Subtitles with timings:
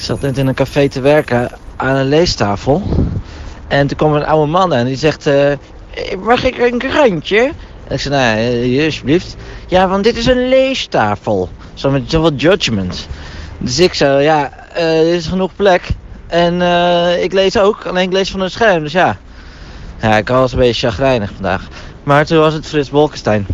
[0.00, 2.82] ik zat net in een café te werken aan een leestafel.
[3.68, 5.26] En toen kwam een oude man en die zegt...
[5.26, 5.52] Eh,
[6.22, 7.52] mag ik een krantje?
[7.86, 9.36] En ik zei, nou, eh, alsjeblieft.
[9.66, 11.48] Ja, want dit is een leestafel.
[11.74, 13.08] Zo met zoveel judgment.
[13.58, 15.88] Dus ik zei, ja, eh, er is genoeg plek.
[16.26, 19.16] En eh, ik lees ook, alleen ik lees van een scherm, dus ja.
[20.00, 21.68] Ja, ik was een beetje chagrijnig vandaag.
[22.02, 23.46] Maar toen was het Frits Bolkestein.